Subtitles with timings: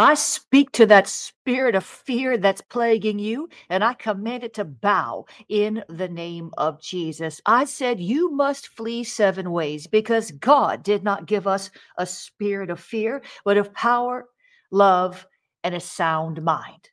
[0.00, 4.64] I speak to that spirit of fear that's plaguing you, and I command it to
[4.64, 7.38] bow in the name of Jesus.
[7.44, 12.70] I said, You must flee seven ways because God did not give us a spirit
[12.70, 14.26] of fear, but of power,
[14.70, 15.26] love,
[15.64, 16.88] and a sound mind.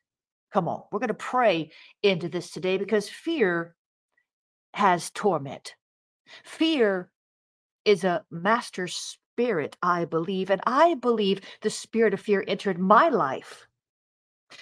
[0.52, 1.70] Come on, we're going to pray
[2.02, 3.74] into this today because fear
[4.74, 5.74] has torment.
[6.44, 7.10] Fear
[7.86, 8.86] is a master
[9.38, 10.50] spirit, I believe.
[10.50, 13.68] And I believe the spirit of fear entered my life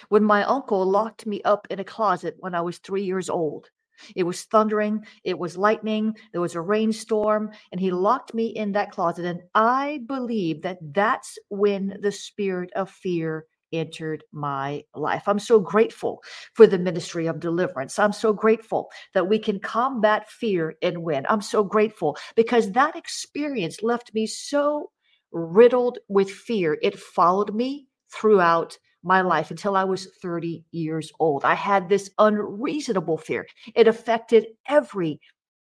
[0.09, 3.71] when my uncle locked me up in a closet when I was three years old.
[4.15, 8.71] It was thundering, it was lightning, there was a rainstorm, and he locked me in
[8.73, 9.25] that closet.
[9.25, 15.23] And I believe that that's when the spirit of fear entered my life.
[15.27, 16.21] I'm so grateful
[16.53, 17.99] for the ministry of deliverance.
[17.99, 21.25] I'm so grateful that we can combat fear and win.
[21.29, 24.91] I'm so grateful because that experience left me so
[25.31, 26.77] riddled with fear.
[26.81, 31.45] It followed me throughout my life until I was 30 years old.
[31.45, 33.47] I had this unreasonable fear.
[33.75, 35.19] It affected every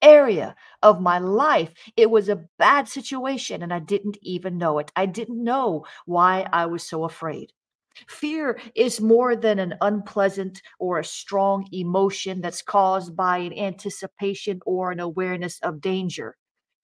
[0.02, 1.72] area of my life.
[1.96, 4.90] It was a bad situation and I didn't even know it.
[4.96, 7.52] I didn't know why I was so afraid.
[8.08, 14.60] Fear is more than an unpleasant or a strong emotion that's caused by an anticipation
[14.66, 16.36] or an awareness of danger.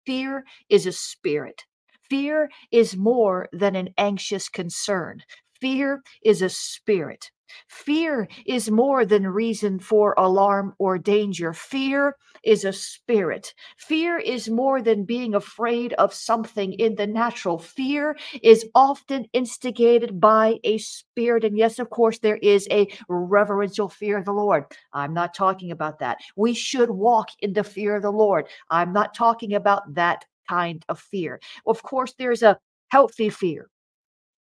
[0.05, 1.64] Fear is a spirit.
[2.09, 5.22] Fear is more than an anxious concern.
[5.61, 7.31] Fear is a spirit.
[7.69, 11.53] Fear is more than reason for alarm or danger.
[11.53, 13.55] Fear is a spirit.
[13.77, 17.59] Fear is more than being afraid of something in the natural.
[17.59, 21.45] Fear is often instigated by a spirit.
[21.45, 24.65] And yes, of course, there is a reverential fear of the Lord.
[24.93, 26.19] I'm not talking about that.
[26.37, 28.47] We should walk in the fear of the Lord.
[28.71, 31.41] I'm not talking about that kind of fear.
[31.67, 33.69] Of course, there's a healthy fear.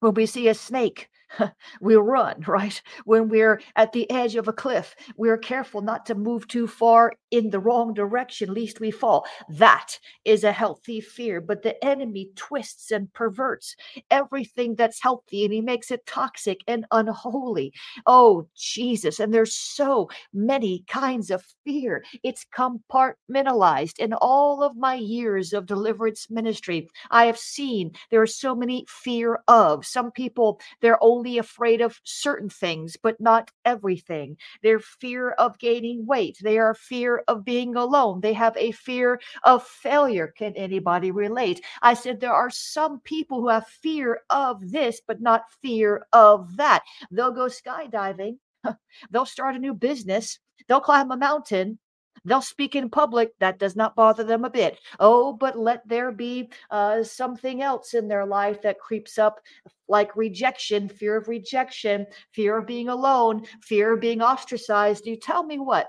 [0.01, 1.09] When we see a snake,
[1.81, 2.81] we run, right?
[3.05, 7.15] When we're at the edge of a cliff, we're careful not to move too far
[7.31, 9.27] in the wrong direction, lest we fall.
[9.48, 11.41] That is a healthy fear.
[11.41, 13.77] But the enemy twists and perverts
[14.11, 17.73] everything that's healthy and he makes it toxic and unholy.
[18.07, 19.20] Oh, Jesus.
[19.20, 22.05] And there's so many kinds of fear.
[22.23, 23.98] It's compartmentalized.
[23.98, 28.85] In all of my years of deliverance ministry, I have seen there are so many
[28.89, 29.85] fear of.
[29.86, 34.36] Some people, they're only afraid of certain things, but not everything.
[34.62, 36.39] They're fear of gaining weight.
[36.40, 38.20] They are fear of being alone.
[38.20, 40.33] They have a fear of failure.
[40.36, 41.64] Can anybody relate?
[41.83, 46.57] I said there are some people who have fear of this, but not fear of
[46.57, 46.84] that.
[47.11, 48.39] They'll go skydiving,
[49.11, 51.80] they'll start a new business, they'll climb a mountain,
[52.24, 53.33] They'll speak in public.
[53.39, 54.79] That does not bother them a bit.
[55.01, 59.40] Oh, but let there be uh, something else in their life that creeps up,
[59.89, 65.07] like rejection, fear of rejection, fear of being alone, fear of being ostracized.
[65.07, 65.89] You tell me what?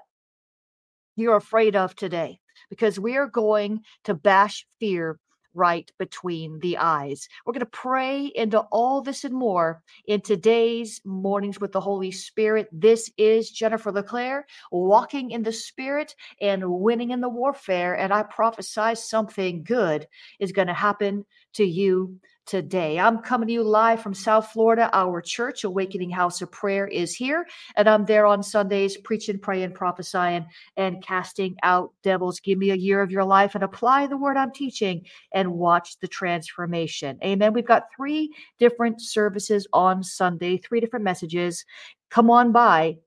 [1.19, 2.39] you're afraid of today
[2.69, 5.19] because we are going to bash fear
[5.53, 7.27] right between the eyes.
[7.45, 12.11] We're going to pray into all this and more in today's Mornings with the Holy
[12.11, 12.69] Spirit.
[12.71, 17.95] This is Jennifer LeClaire, walking in the Spirit and winning in the warfare.
[17.95, 20.07] And I prophesy something good
[20.39, 22.99] is going to happen to you today.
[22.99, 24.89] I'm coming to you live from South Florida.
[24.91, 27.45] Our church, Awakening House of Prayer, is here,
[27.77, 32.39] and I'm there on Sundays preaching, praying, prophesying, and casting out devils.
[32.39, 35.99] Give me a year of your life and apply the word I'm teaching and watch
[35.99, 37.19] the transformation.
[37.23, 37.53] Amen.
[37.53, 41.63] We've got three different services on Sunday, three different messages.
[42.09, 42.97] Come on by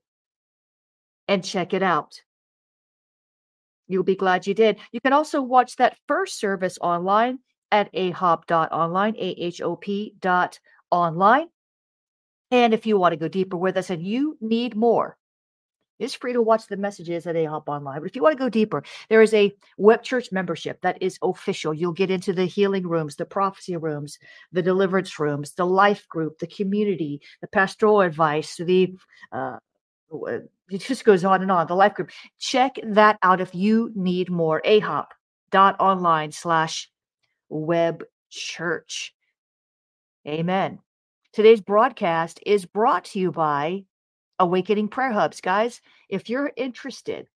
[1.27, 2.21] and check it out.
[3.89, 4.77] You'll be glad you did.
[4.93, 7.39] You can also watch that first service online
[7.73, 10.59] at ahop.online, A-H-O-P dot
[10.91, 11.47] online.
[12.51, 15.17] And if you want to go deeper with us and you need more,
[15.97, 17.99] it's free to watch the messages at AHOP Online.
[17.99, 21.17] But if you want to go deeper, there is a web church membership that is
[21.23, 21.73] official.
[21.73, 24.19] You'll get into the healing rooms, the prophecy rooms,
[24.51, 28.93] the deliverance rooms, the life group, the community, the pastoral advice, the
[29.31, 29.57] uh,
[30.69, 31.65] it just goes on and on.
[31.65, 32.11] The life group.
[32.37, 34.61] Check that out if you need more.
[34.63, 35.07] AHOP
[35.51, 36.89] dot online slash
[37.49, 39.13] Web Church.
[40.27, 40.79] Amen.
[41.33, 43.85] Today's broadcast is brought to you by
[44.39, 45.41] Awakening Prayer Hubs.
[45.41, 47.27] Guys, if you're interested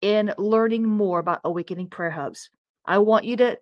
[0.00, 2.50] in learning more about Awakening Prayer Hubs,
[2.84, 3.58] I want you to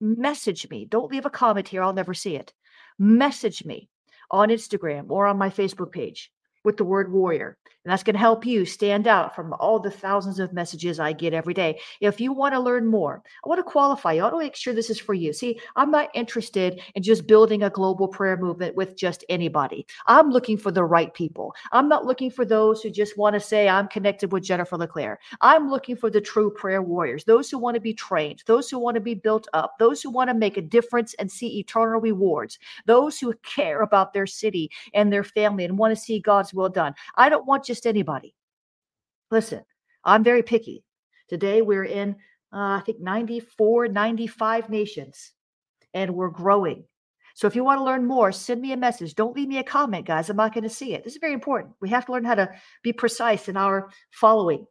[0.00, 0.86] message me.
[0.86, 2.52] Don't leave a comment here, I'll never see it.
[2.98, 3.88] Message me
[4.30, 6.30] on Instagram or on my Facebook page
[6.64, 7.56] with the word warrior.
[7.84, 11.14] And that's going to help you stand out from all the thousands of messages I
[11.14, 11.80] get every day.
[12.02, 14.20] If you want to learn more, I want to qualify you.
[14.20, 15.32] I want to make sure this is for you.
[15.32, 19.86] See, I'm not interested in just building a global prayer movement with just anybody.
[20.06, 21.54] I'm looking for the right people.
[21.72, 25.18] I'm not looking for those who just want to say, I'm connected with Jennifer LeClaire.
[25.40, 28.78] I'm looking for the true prayer warriors, those who want to be trained, those who
[28.78, 31.98] want to be built up, those who want to make a difference and see eternal
[31.98, 36.49] rewards, those who care about their city and their family and want to see God's
[36.54, 36.94] will done.
[37.16, 38.34] I don't want just anybody.
[39.30, 39.62] Listen,
[40.04, 40.84] I'm very picky.
[41.28, 42.16] Today we're in,
[42.52, 45.32] uh, I think, 94, 95 nations,
[45.94, 46.84] and we're growing.
[47.34, 49.14] So if you want to learn more, send me a message.
[49.14, 50.28] Don't leave me a comment, guys.
[50.28, 51.04] I'm not going to see it.
[51.04, 51.74] This is very important.
[51.80, 52.50] We have to learn how to
[52.82, 54.66] be precise in our following.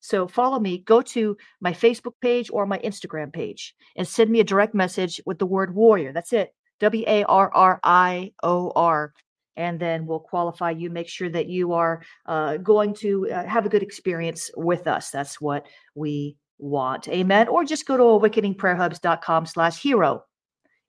[0.00, 4.40] So follow me, go to my Facebook page or my Instagram page and send me
[4.40, 6.12] a direct message with the word warrior.
[6.12, 6.54] That's it.
[6.80, 9.12] W A R R I O R
[9.56, 13.66] and then we'll qualify you make sure that you are uh, going to uh, have
[13.66, 15.10] a good experience with us.
[15.10, 17.08] That's what we want.
[17.08, 17.48] Amen?
[17.48, 20.24] Or just go to awakeningprayerhubs.com slash hero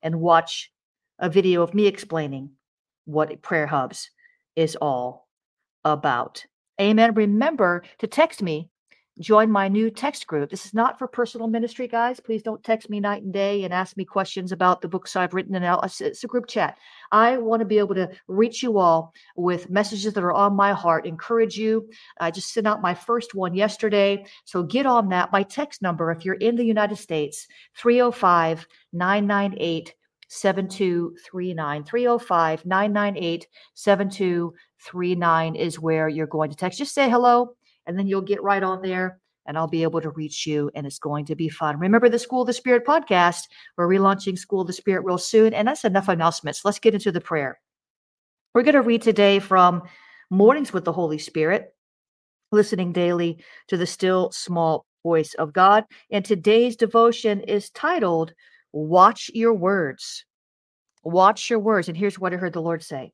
[0.02, 0.72] and watch
[1.20, 2.52] a video of me explaining
[3.06, 4.10] what prayer hubs
[4.56, 5.28] is all
[5.86, 6.46] about.
[6.80, 7.14] Amen?
[7.14, 8.70] Remember to text me
[9.20, 10.50] join my new text group.
[10.50, 12.20] This is not for personal ministry, guys.
[12.20, 15.34] Please don't text me night and day and ask me questions about the books I've
[15.34, 15.56] written.
[15.56, 15.66] And
[16.00, 16.78] it's a group chat.
[17.12, 20.74] I want to be able to reach you all with messages that are on my
[20.74, 21.90] heart, encourage you.
[22.20, 24.26] I just sent out my first one yesterday.
[24.46, 25.32] So get on that.
[25.32, 27.48] My text number, if you're in the United States,
[27.78, 29.94] 305 998
[30.30, 31.84] 7239.
[31.84, 36.80] 305 998 7239 is where you're going to text.
[36.80, 37.56] Just say hello
[37.92, 40.88] and then you'll get right on there and I'll be able to reach you and
[40.88, 41.78] it's going to be fun.
[41.78, 43.50] Remember the School of the Spirit podcast.
[43.76, 45.54] We're relaunching School of the Spirit real soon.
[45.54, 46.64] And that's enough announcements.
[46.64, 47.60] Let's get into the prayer.
[48.56, 49.84] We're going to read today from
[50.30, 51.76] Mornings with the Holy Spirit,
[52.54, 55.84] listening daily to the still small voice of God.
[56.12, 58.34] And today's devotion is titled
[58.72, 60.24] Watch Your Words.
[61.04, 61.90] Watch your words.
[61.90, 63.12] And here's what I heard the Lord say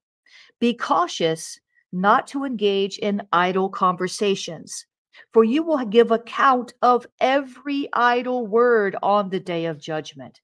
[0.60, 1.58] Be cautious
[2.02, 4.86] not to engage in idle conversations,
[5.34, 10.40] for you will give account of every idle word on the day of judgment.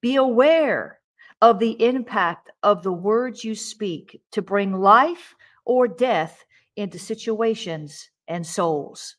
[0.00, 1.00] Be aware
[1.40, 5.34] of the impact of the words you speak to bring life
[5.64, 6.44] or death
[6.76, 9.16] into situations and souls.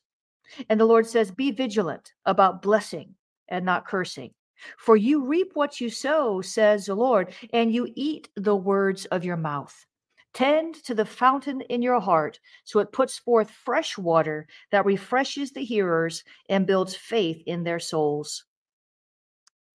[0.68, 3.14] And the Lord says, Be vigilant about blessing
[3.48, 4.32] and not cursing.
[4.76, 9.24] For you reap what you sow, says the Lord, and you eat the words of
[9.24, 9.86] your mouth.
[10.32, 15.50] Tend to the fountain in your heart so it puts forth fresh water that refreshes
[15.50, 18.44] the hearers and builds faith in their souls,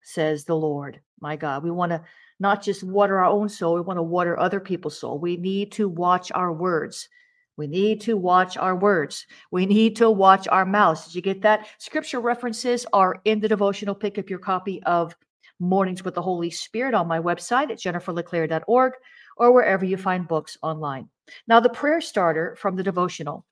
[0.02, 1.02] says the Lord.
[1.19, 2.04] My God, we want to
[2.40, 5.19] not just water our own soul, we want to water other people's soul.
[5.19, 7.10] We need to watch our words.
[7.57, 9.25] We need to watch our words.
[9.52, 11.06] We need to watch our mouths.
[11.06, 11.68] Did you get that?
[11.78, 13.96] Scripture references are in the devotional.
[13.96, 15.16] Pick up your copy of
[15.60, 18.94] Mornings with the Holy Spirit on my website at jenniferleclaire.org
[19.35, 21.09] or wherever you find books online.
[21.47, 23.45] Now, the prayer starter from the devotional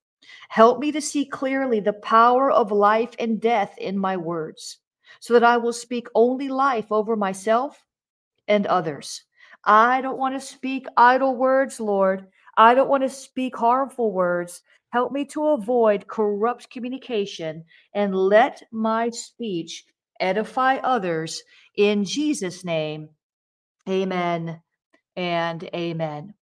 [0.49, 4.77] help me to see clearly the power of life and death in my words,
[5.19, 7.83] so that I will speak only life over myself
[8.47, 9.23] and others.
[9.65, 12.27] I don't want to speak idle words, Lord.
[12.57, 14.61] I don't want to speak harmful words.
[14.89, 19.85] Help me to avoid corrupt communication and let my speech
[20.19, 21.41] edify others.
[21.75, 23.09] In Jesus' name,
[23.89, 24.61] amen
[25.15, 26.33] and amen.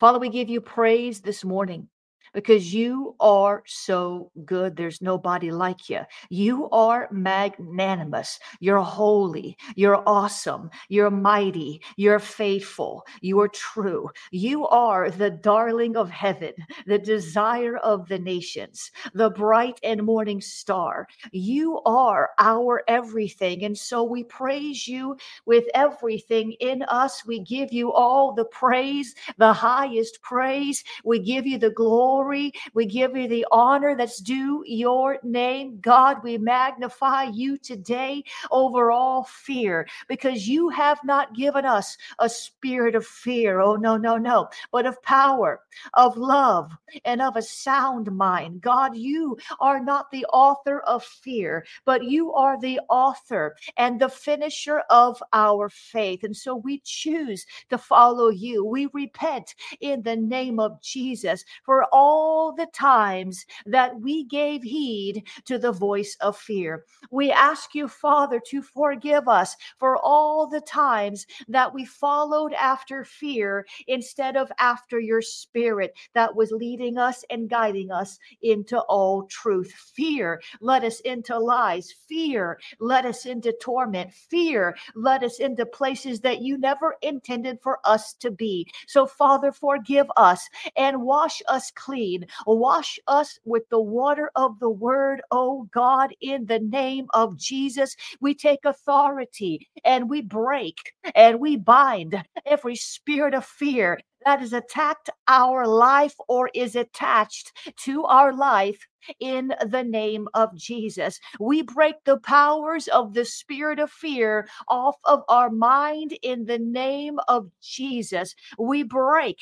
[0.00, 1.88] Father, we give you praise this morning
[2.34, 4.76] because you are so good.
[4.76, 6.00] There's nobody like you.
[6.28, 8.38] You are magnanimous.
[8.60, 9.56] You're holy.
[9.76, 10.70] You're awesome.
[10.88, 11.82] You're mighty.
[11.96, 13.04] You're faithful.
[13.20, 14.10] You are true.
[14.30, 16.52] You are the darling of heaven,
[16.86, 21.06] the desire of the nations, the bright and morning star.
[21.32, 23.64] You are our everything.
[23.64, 25.16] And so we praise you
[25.46, 27.24] with everything in us.
[27.26, 30.84] We give you all the praise, the highest praise.
[31.04, 32.52] We give you the glory glory.
[32.74, 35.78] We give you the honor that's due your name.
[35.80, 42.28] God, we magnify you today over all fear because you have not given us a
[42.28, 43.60] spirit of fear.
[43.60, 45.60] Oh, no, no, no, but of power,
[45.94, 46.72] of love,
[47.04, 48.62] and of a sound mind.
[48.62, 54.08] God, you are not the author of fear, but you are the author and the
[54.08, 56.24] finisher of our faith.
[56.24, 58.64] And so we choose to follow you.
[58.64, 64.62] We repent in the name of Jesus for all all the times that we gave
[64.62, 66.86] heed to the voice of fear.
[67.10, 73.04] We ask you, Father, to forgive us for all the times that we followed after
[73.04, 79.24] fear instead of after your spirit that was leading us and guiding us into all
[79.24, 79.70] truth.
[79.94, 81.92] Fear led us into lies.
[82.08, 84.14] Fear led us into torment.
[84.14, 88.66] Fear led us into places that you never intended for us to be.
[88.86, 91.97] So, Father, forgive us and wash us clean.
[92.46, 97.96] Wash us with the water of the word, oh God, in the name of Jesus.
[98.20, 100.76] We take authority and we break
[101.14, 107.50] and we bind every spirit of fear that has attacked our life or is attached
[107.78, 108.86] to our life
[109.20, 111.18] in the name of Jesus.
[111.40, 116.58] We break the powers of the spirit of fear off of our mind in the
[116.58, 118.34] name of Jesus.
[118.58, 119.38] We break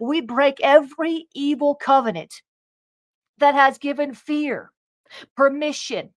[0.00, 2.42] we break every evil covenant
[3.38, 4.70] that has given fear
[5.36, 6.10] permission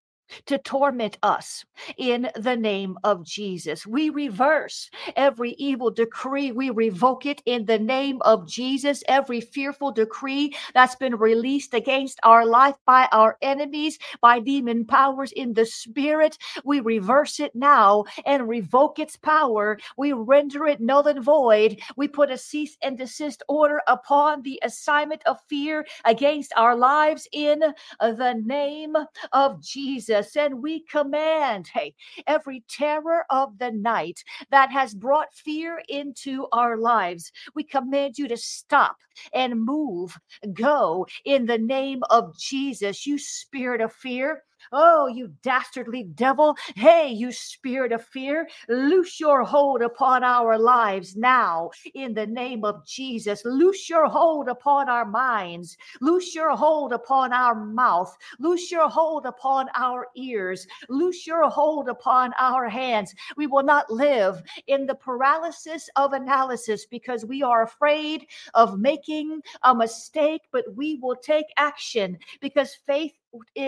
[0.46, 1.66] to torment us
[1.98, 3.86] in the name of Jesus.
[3.86, 9.04] We reverse every evil decree, we revoke it in the name of Jesus.
[9.08, 15.32] Every fearful decree that's been released against our life by our enemies, by demon powers
[15.34, 19.78] in the spirit, we reverse it now and revoke its power.
[19.98, 21.80] We render it null and void.
[21.96, 27.28] We put a cease and desist order upon the assignment of fear against our lives
[27.32, 27.62] in
[28.00, 28.96] the name
[29.34, 30.19] of Jesus.
[30.36, 31.94] And we command, hey,
[32.28, 38.28] every terror of the night that has brought fear into our lives, we command you
[38.28, 38.98] to stop
[39.34, 40.18] and move,
[40.54, 43.06] go in the name of Jesus.
[43.06, 46.56] You spirit of fear, Oh, you dastardly devil.
[46.76, 52.64] Hey, you spirit of fear, loose your hold upon our lives now in the name
[52.64, 53.42] of Jesus.
[53.46, 55.78] Loose your hold upon our minds.
[56.02, 58.16] Loose your hold upon our mouth.
[58.40, 60.68] Loose your hold upon our ears.
[60.90, 63.14] Loose your hold upon our hands.
[63.38, 69.42] We will not live in the paralysis of analysis because we are afraid of making
[69.64, 73.14] a mistake, but we will take action because faith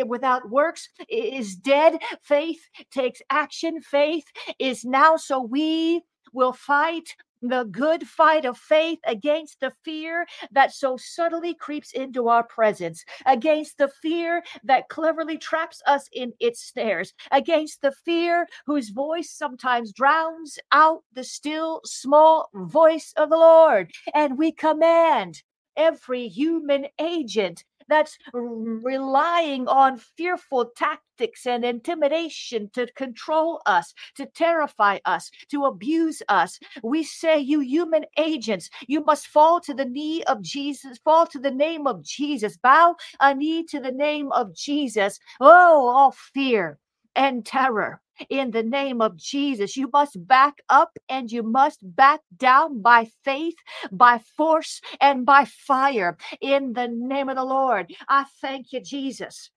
[0.06, 2.00] without works is dead.
[2.24, 3.82] Faith takes action.
[3.82, 4.25] Faith
[4.60, 5.18] is now.
[5.18, 6.01] So we
[6.34, 12.27] will fight the good fight of faith against the fear that so subtly creeps into
[12.27, 18.48] our presence, against the fear that cleverly traps us in its snares, against the fear
[18.65, 23.91] whose voice sometimes drowns out the still small voice of the Lord.
[24.13, 25.41] And we command
[25.75, 35.00] every human agent that's relying on fearful tactics and intimidation to control us, to terrify
[35.05, 36.57] us, to abuse us.
[36.83, 41.39] We say, you human agents, you must fall to the knee of Jesus, fall to
[41.39, 45.19] the name of Jesus, bow a knee to the name of Jesus.
[45.41, 46.79] Oh, all fear
[47.15, 49.77] and terror in the name of Jesus.
[49.77, 53.56] You must back up and you must back down by faith,
[53.91, 57.94] by force, and by fire in the name of the Lord.
[58.08, 59.51] I thank you, Jesus.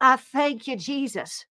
[0.00, 1.46] I thank you, Jesus.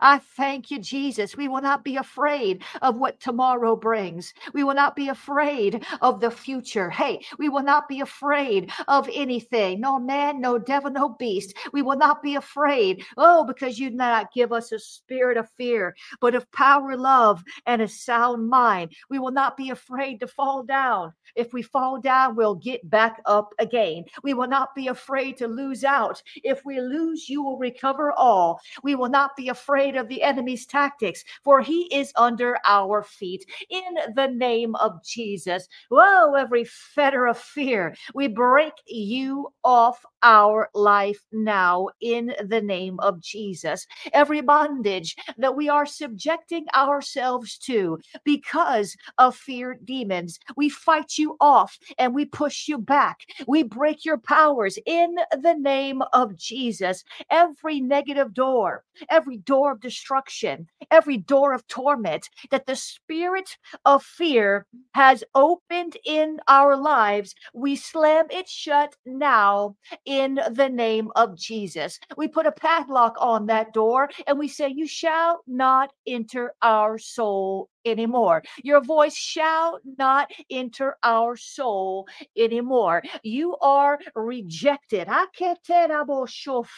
[0.00, 1.36] I thank you, Jesus.
[1.36, 4.32] We will not be afraid of what tomorrow brings.
[4.52, 6.90] We will not be afraid of the future.
[6.90, 9.80] Hey, we will not be afraid of anything.
[9.80, 11.54] No man, no devil, no beast.
[11.72, 13.04] We will not be afraid.
[13.16, 17.82] Oh, because you not give us a spirit of fear, but of power, love, and
[17.82, 18.92] a sound mind.
[19.10, 21.12] We will not be afraid to fall down.
[21.34, 24.04] If we fall down, we'll get back up again.
[24.22, 26.22] We will not be afraid to lose out.
[26.42, 28.60] If we lose, you will recover all.
[28.82, 33.02] We will not be afraid afraid of the enemy's tactics, for he is under our
[33.02, 33.44] feet.
[33.68, 40.70] In the name of Jesus, whoa, every fetter of fear, we break you off our
[40.74, 43.86] life now in the name of Jesus.
[44.12, 51.36] Every bondage that we are subjecting ourselves to because of fear demons, we fight you
[51.40, 53.20] off and we push you back.
[53.46, 57.04] We break your powers in the name of Jesus.
[57.30, 64.02] Every negative door, every door of destruction, every door of torment that the spirit of
[64.02, 71.36] fear has opened in our lives, we slam it shut now in the name of
[71.36, 71.98] Jesus.
[72.16, 76.98] We put a padlock on that door and we say, You shall not enter our
[76.98, 78.42] soul anymore.
[78.62, 83.02] Your voice shall not enter our soul anymore.
[83.22, 85.08] You are rejected.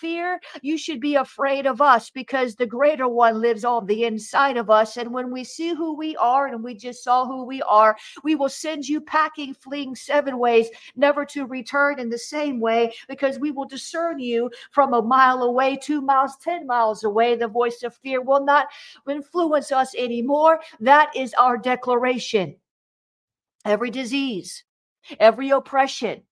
[0.00, 4.56] Fear, you should be afraid of us because the greater one lives on the inside
[4.56, 4.96] of us.
[4.96, 8.34] And when we see who we are and we just saw who we are, we
[8.34, 13.38] will send you packing, fleeing seven ways, never to return in the same way, because
[13.38, 17.36] we will discern you from a mile away, two miles, 10 miles away.
[17.36, 18.66] The voice of fear will not
[19.08, 20.60] influence us anymore.
[20.80, 22.56] That is our declaration.
[23.64, 24.64] Every disease,
[25.18, 26.22] every oppression,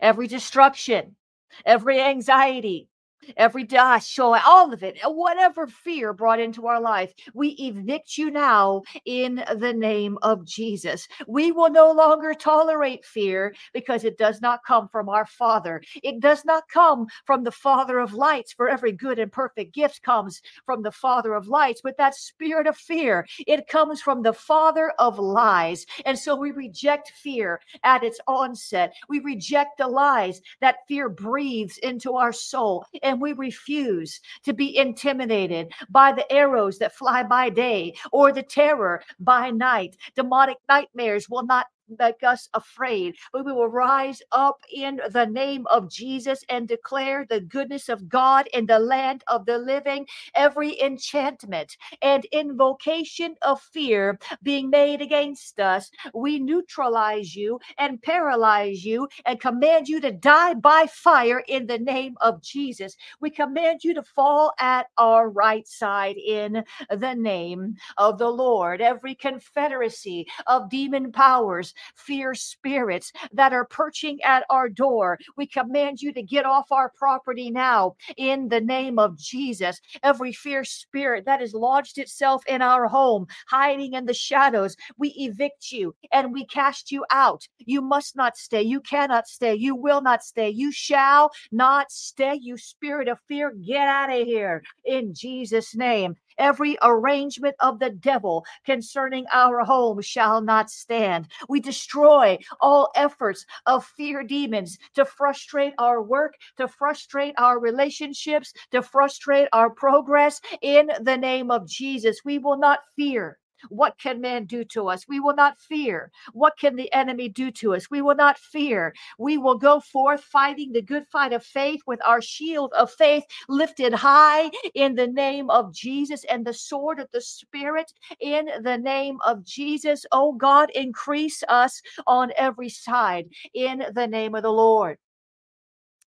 [0.00, 1.16] every destruction,
[1.64, 2.88] every anxiety,
[3.36, 8.16] every dash, show all of it, uh, whatever fear brought into our life, we evict
[8.18, 11.08] you now in the name of Jesus.
[11.26, 15.82] We will no longer tolerate fear because it does not come from our Father.
[16.02, 20.02] It does not come from the Father of lights, for every good and perfect gift
[20.02, 21.80] comes from the Father of lights.
[21.82, 25.86] But that spirit of fear, it comes from the Father of lies.
[26.04, 28.94] And so we reject fear at its onset.
[29.08, 32.84] We reject the lies that fear breathes into our soul.
[33.02, 38.30] And and we refuse to be intimidated by the arrows that fly by day or
[38.30, 39.96] the terror by night.
[40.14, 41.64] Demonic nightmares will not
[41.98, 47.26] make us afraid, but we will rise up in the name of Jesus and declare
[47.28, 50.06] the goodness of God in the land of the living.
[50.34, 58.84] Every enchantment and invocation of fear being made against us, we neutralize you and paralyze
[58.84, 62.96] you and command you to die by fire in the name of Jesus.
[63.20, 68.80] We command you to fall at our right side in the name of the Lord.
[68.80, 75.18] Every confederacy of demon powers fear spirits that are perching at our door.
[75.36, 79.80] We command you to get off our property now in the name of Jesus.
[80.02, 85.08] Every fear spirit that has lodged itself in our home, hiding in the shadows, we
[85.10, 87.46] evict you and we cast you out.
[87.58, 88.62] You must not stay.
[88.62, 89.54] You cannot stay.
[89.54, 90.50] You will not stay.
[90.50, 92.38] You shall not stay.
[92.40, 96.16] You spirit of fear, get out of here in Jesus' name.
[96.38, 101.28] Every arrangement of the devil concerning our home shall not stand.
[101.48, 108.52] We destroy all efforts of fear demons to frustrate our work, to frustrate our relationships,
[108.70, 112.20] to frustrate our progress in the name of Jesus.
[112.24, 113.38] We will not fear.
[113.68, 115.06] What can man do to us?
[115.08, 116.10] We will not fear.
[116.32, 117.90] What can the enemy do to us?
[117.90, 118.94] We will not fear.
[119.18, 123.24] We will go forth fighting the good fight of faith with our shield of faith
[123.48, 128.78] lifted high in the name of Jesus and the sword of the Spirit in the
[128.78, 130.06] name of Jesus.
[130.12, 134.98] Oh God, increase us on every side in the name of the Lord.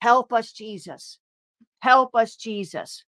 [0.02, 1.20] Help us, Jesus.
[1.80, 3.04] Help us, Jesus.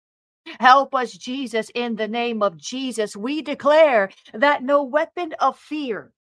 [0.60, 3.16] Help us, Jesus, in the name of Jesus.
[3.16, 6.12] We declare that no weapon of fear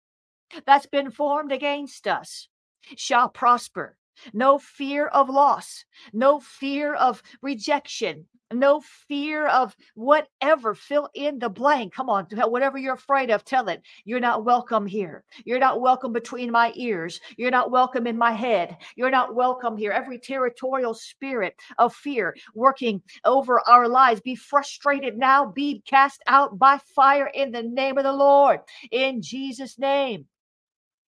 [0.67, 2.49] that's been formed against us
[2.97, 3.97] shall prosper.
[4.33, 10.75] No fear of loss, no fear of rejection, no fear of whatever.
[10.75, 11.95] Fill in the blank.
[11.95, 13.83] Come on, whatever you're afraid of, tell it.
[14.05, 15.25] You're not welcome here.
[15.45, 17.21] You're not welcome between my ears.
[17.37, 18.77] You're not welcome in my head.
[18.97, 19.93] You're not welcome here.
[19.93, 26.59] Every territorial spirit of fear working over our lives be frustrated now, be cast out
[26.59, 28.61] by fire in the name of the Lord.
[28.91, 30.27] In Jesus' name.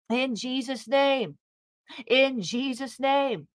[0.09, 1.37] In Jesus' name.
[2.07, 3.47] In Jesus' name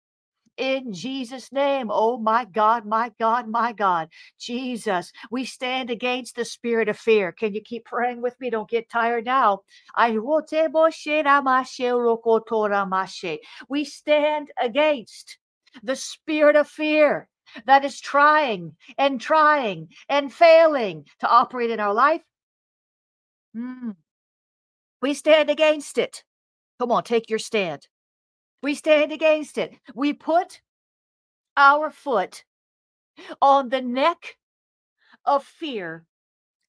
[0.58, 1.90] in Jesus' name.
[1.92, 4.10] Oh my God, my God, my God.
[4.40, 7.32] Jesus, we stand against the spirit of fear.
[7.32, 8.50] Can you keep praying with me?
[8.50, 9.62] Don't get tired now.
[13.70, 15.38] We stand against
[15.82, 17.30] the spirit of fear
[17.66, 22.22] that is trying and trying and failing to operate in our life.
[23.56, 23.96] Mm.
[25.02, 26.24] We stand against it.
[26.80, 27.88] Come on, take your stand.
[28.64, 29.78] We stand against it.
[29.94, 30.62] We put
[31.58, 32.46] our foot
[33.42, 34.38] on the neck
[35.26, 36.06] of fear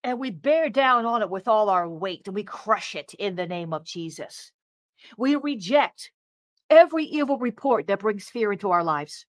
[0.03, 3.37] and we bear down on it with all our weight and we crush it in
[3.37, 4.51] the name of Jesus.
[5.17, 6.11] We reject
[6.69, 9.25] every evil report that brings fear into our lives.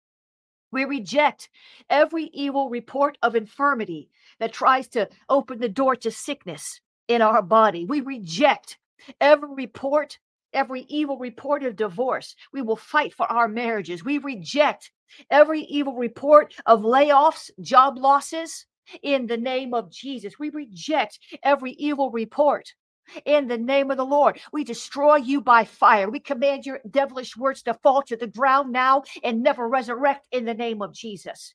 [0.73, 1.51] We reject
[1.91, 4.09] every evil report of infirmity
[4.41, 7.85] that tries to open the door to sickness in our body.
[7.85, 8.79] We reject
[9.21, 10.19] every report
[10.55, 12.35] every evil report of divorce.
[12.53, 14.05] We will fight for our marriages.
[14.05, 14.91] We reject
[15.31, 18.67] every evil report of layoffs, job losses
[19.03, 20.39] in the name of Jesus.
[20.39, 22.73] We reject every evil report.
[23.27, 26.09] In the name of the Lord, we destroy you by fire.
[26.09, 30.47] We command your devilish words to fall to the ground now and never resurrect in
[30.47, 31.55] the name of Jesus.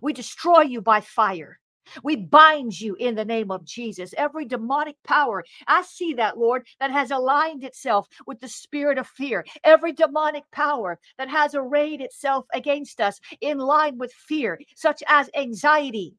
[0.00, 1.58] We destroy you by fire.
[2.02, 4.14] We bind you in the name of Jesus.
[4.16, 9.06] Every demonic power, I see that, Lord, that has aligned itself with the spirit of
[9.06, 9.44] fear.
[9.62, 15.30] Every demonic power that has arrayed itself against us in line with fear, such as
[15.36, 16.14] anxiety,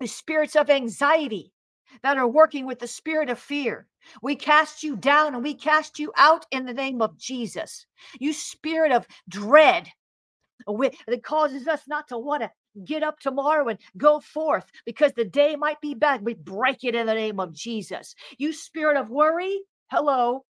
[0.00, 1.52] the spirits of anxiety
[2.02, 3.86] that are working with the spirit of fear.
[4.20, 7.86] We cast you down and we cast you out in the name of Jesus.
[8.18, 9.88] You spirit of dread
[10.66, 12.50] that causes us not to want to
[12.84, 16.24] get up tomorrow and go forth because the day might be bad.
[16.24, 18.14] We break it in the name of Jesus.
[18.38, 19.60] You spirit of worry,
[19.90, 20.44] hello.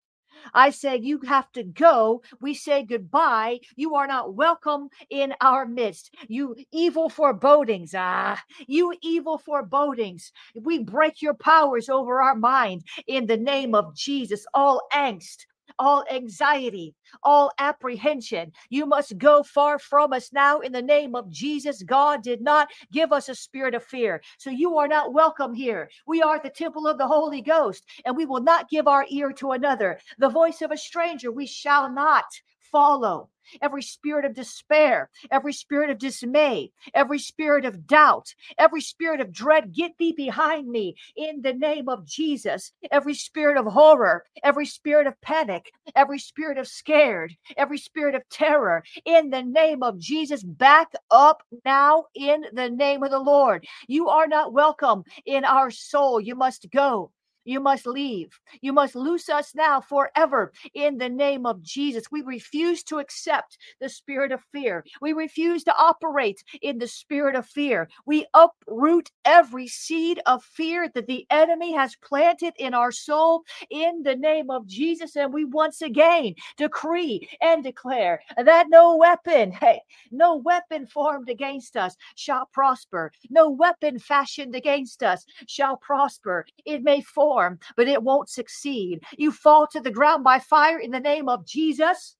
[0.54, 2.22] I say you have to go.
[2.40, 3.60] We say goodbye.
[3.76, 6.14] You are not welcome in our midst.
[6.28, 7.94] You evil forebodings.
[7.96, 10.32] Ah, you evil forebodings.
[10.54, 14.44] We break your powers over our mind in the name of Jesus.
[14.54, 15.46] All angst,
[15.78, 18.52] all anxiety, all apprehension.
[18.68, 21.82] You must go far from us now in the name of Jesus.
[21.82, 24.22] God did not give us a spirit of fear.
[24.38, 25.90] So you are not welcome here.
[26.06, 29.32] We are the temple of the Holy Ghost, and we will not give our ear
[29.32, 29.98] to another.
[30.18, 32.24] The voice of a stranger we shall not
[32.72, 33.28] follow
[33.62, 39.32] every spirit of despair, every spirit of dismay, every spirit of doubt, every spirit of
[39.32, 42.72] dread, get thee behind me in the name of Jesus.
[42.90, 48.28] Every spirit of horror, every spirit of panic, every spirit of scared, every spirit of
[48.28, 53.66] terror, in the name of Jesus, back up now in the name of the Lord.
[53.88, 56.20] You are not welcome in our soul.
[56.20, 57.10] You must go.
[57.44, 58.38] You must leave.
[58.60, 62.04] You must loose us now forever in the name of Jesus.
[62.10, 64.84] We refuse to accept the spirit of fear.
[65.00, 67.88] We refuse to operate in the spirit of fear.
[68.06, 74.02] We uproot every seed of fear that the enemy has planted in our soul in
[74.02, 75.16] the name of Jesus.
[75.16, 81.76] And we once again decree and declare that no weapon, hey, no weapon formed against
[81.76, 83.12] us shall prosper.
[83.30, 86.44] No weapon fashioned against us shall prosper.
[86.66, 89.04] It may form form, but it won't succeed.
[89.16, 92.16] You fall to the ground by fire in the name of Jesus.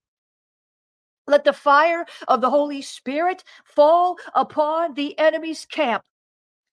[1.26, 6.04] Let the fire of the Holy Spirit fall upon the enemy's camp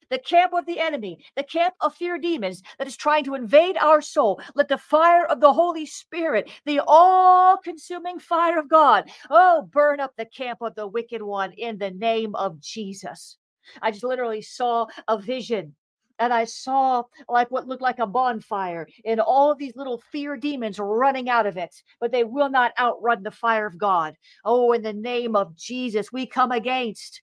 [0.09, 3.75] the camp of the enemy, the camp of fear demons that is trying to invade
[3.75, 4.39] our soul.
[4.55, 9.99] Let the fire of the Holy Spirit, the all consuming fire of God, oh, burn
[9.99, 13.37] up the camp of the wicked one in the name of Jesus.
[13.81, 15.75] I just literally saw a vision
[16.19, 20.79] and I saw like what looked like a bonfire and all these little fear demons
[20.79, 24.15] running out of it, but they will not outrun the fire of God.
[24.43, 27.21] Oh, in the name of Jesus, we come against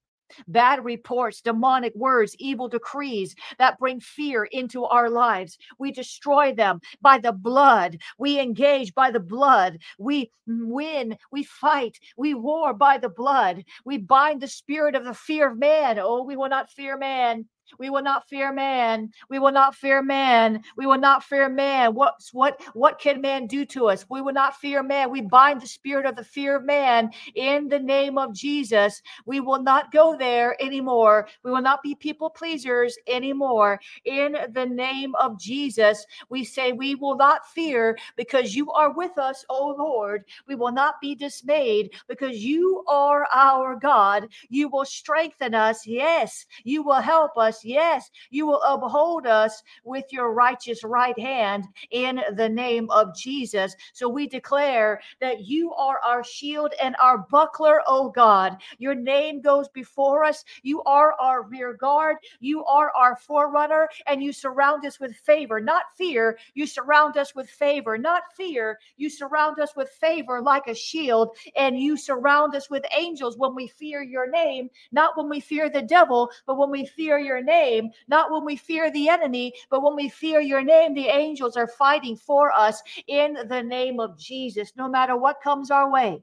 [0.48, 5.59] bad reports, demonic words, evil decrees that bring fear into our lives.
[5.78, 7.98] We destroy them by the blood.
[8.18, 9.78] We engage by the blood.
[9.98, 11.16] We win.
[11.30, 11.98] We fight.
[12.16, 13.64] We war by the blood.
[13.85, 15.98] We bind the spirit of the fear of man.
[15.98, 17.46] Oh, we will not fear man.
[17.79, 19.11] We will not fear man.
[19.29, 20.62] We will not fear man.
[20.77, 21.94] We will not fear man.
[21.94, 24.07] What what what can man do to us?
[24.09, 25.11] We will not fear man.
[25.11, 29.03] We bind the spirit of the fear of man in the name of Jesus.
[29.27, 31.29] We will not go there anymore.
[31.42, 33.81] We will not be people pleasers anymore.
[34.05, 39.18] In the name of Jesus, we say we will not fear because you are with
[39.18, 40.24] us, O Lord.
[40.46, 44.29] We will not be dismayed because you are our God.
[44.48, 45.87] You will strengthen us.
[45.87, 47.64] Yes, you will help us us.
[47.64, 53.74] Yes, you will uphold us with your righteous right hand in the name of Jesus.
[53.92, 58.56] So we declare that you are our shield and our buckler, oh God.
[58.78, 60.44] Your name goes before us.
[60.62, 62.16] You are our rear guard.
[62.40, 66.38] You are our forerunner, and you surround us with favor, not fear.
[66.54, 68.78] You surround us with favor, not fear.
[68.96, 73.54] You surround us with favor like a shield, and you surround us with angels when
[73.54, 77.42] we fear your name, not when we fear the devil, but when we fear your
[77.44, 81.57] name, not when we fear the enemy, but when we fear your name, the angels
[81.57, 84.72] are fighting for us in the name of Jesus.
[84.76, 86.22] No matter what comes our way,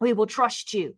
[0.00, 0.94] we will trust you.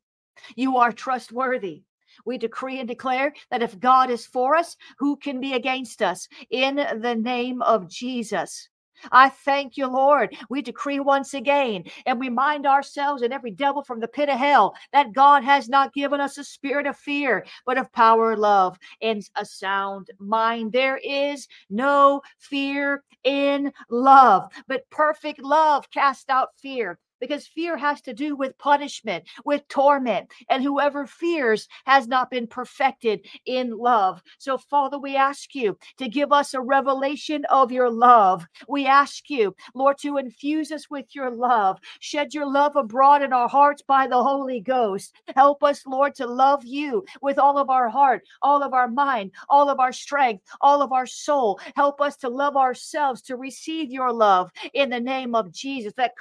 [0.56, 1.82] You are trustworthy.
[2.24, 6.28] We decree and declare that if God is for us, who can be against us?
[6.50, 8.68] In the name of Jesus.
[9.12, 10.36] I thank you, Lord.
[10.48, 14.74] We decree once again and remind ourselves and every devil from the pit of hell
[14.92, 19.28] that God has not given us a spirit of fear, but of power, love, and
[19.36, 20.72] a sound mind.
[20.72, 26.98] There is no fear in love, but perfect love cast out fear.
[27.20, 30.30] Because fear has to do with punishment, with torment.
[30.48, 34.22] And whoever fears has not been perfected in love.
[34.38, 38.46] So, Father, we ask you to give us a revelation of your love.
[38.68, 41.78] We ask you, Lord, to infuse us with your love.
[42.00, 45.12] Shed your love abroad in our hearts by the Holy Ghost.
[45.34, 49.32] Help us, Lord, to love you with all of our heart, all of our mind,
[49.48, 51.60] all of our strength, all of our soul.
[51.76, 56.16] Help us to love ourselves, to receive your love in the name of Jesus that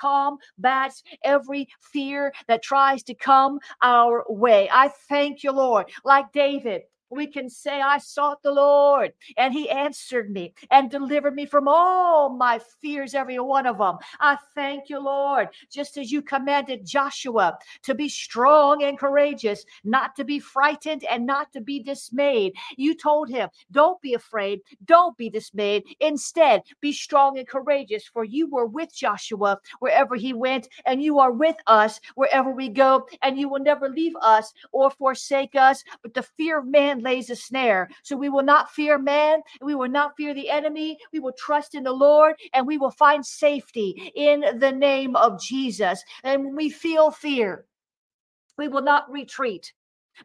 [1.24, 4.70] every fear that tries to come our way.
[4.72, 9.70] I thank you, Lord, like David we can say, I sought the Lord and he
[9.70, 13.98] answered me and delivered me from all my fears, every one of them.
[14.20, 20.16] I thank you, Lord, just as you commanded Joshua to be strong and courageous, not
[20.16, 22.54] to be frightened and not to be dismayed.
[22.78, 25.84] You told him, Don't be afraid, don't be dismayed.
[26.00, 31.20] Instead, be strong and courageous, for you were with Joshua wherever he went, and you
[31.20, 35.84] are with us wherever we go, and you will never leave us or forsake us.
[36.02, 37.90] But the fear of man lays a snare.
[38.04, 40.98] So we will not fear man, we will not fear the enemy.
[41.14, 45.42] We will trust in the Lord and we will find safety in the name of
[45.42, 46.04] Jesus.
[46.24, 47.66] And when we feel fear,
[48.58, 49.74] we will not retreat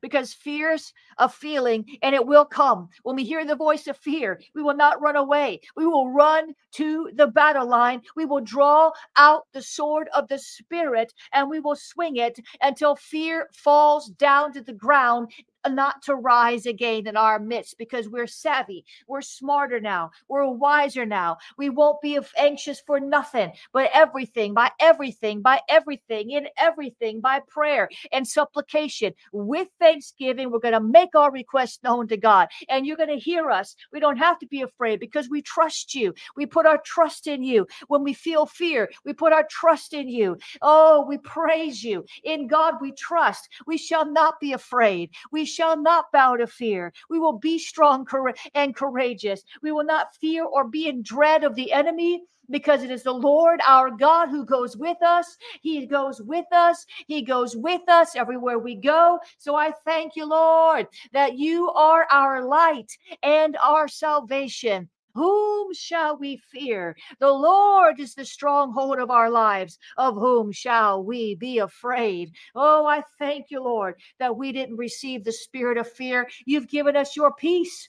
[0.01, 2.89] because fear's a feeling and it will come.
[3.03, 5.61] When we hear the voice of fear, we will not run away.
[5.77, 8.03] We will run to the battle line.
[8.17, 12.97] We will draw out the sword of the Spirit and we will swing it until
[12.97, 15.31] fear falls down to the ground
[15.65, 20.47] Uh, not to rise again in our midst because we're savvy, we're smarter now, we're
[20.47, 21.37] wiser now.
[21.57, 27.41] We won't be anxious for nothing, but everything, by everything, by everything, in everything, by
[27.49, 30.51] prayer and supplication with thanksgiving.
[30.51, 33.75] We're going to make our requests known to God, and you're going to hear us.
[33.93, 36.15] We don't have to be afraid because we trust you.
[36.37, 37.67] We put our trust in you.
[37.89, 40.37] When we feel fear, we put our trust in you.
[40.63, 42.05] Oh, we praise you.
[42.23, 43.49] In God we trust.
[43.67, 45.11] We shall not be afraid.
[45.33, 46.93] We shall not bow to fear.
[47.09, 48.07] We will be strong
[48.55, 49.43] and courageous.
[49.63, 53.13] We will not fear or be in dread of the enemy because it is the
[53.13, 55.37] Lord our God who goes with us.
[55.63, 56.85] He goes with us.
[57.07, 59.19] He goes with us everywhere we go.
[59.39, 62.91] So I thank you, Lord, that you are our light
[63.23, 64.89] and our salvation.
[65.15, 66.97] Whom shall we fear?
[67.21, 69.79] The Lord is the stronghold of our lives.
[69.97, 72.33] Of whom shall we be afraid?
[72.55, 76.29] Oh, I thank you, Lord, that we didn't receive the spirit of fear.
[76.47, 77.89] You've given us your peace.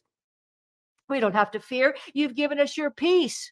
[1.09, 1.95] We don't have to fear.
[2.13, 3.51] You've given us your peace.